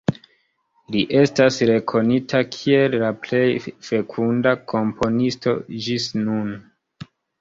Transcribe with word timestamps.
Li 0.93 1.01
estas 1.17 1.59
rekonita 1.69 2.41
kiel 2.55 2.95
la 3.03 3.11
plej 3.27 3.41
fekunda 3.91 4.55
komponisto 4.75 5.55
ĝis 5.89 6.09
nun. 6.23 6.51